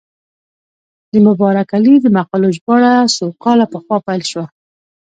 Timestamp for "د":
1.11-1.13, 2.01-2.07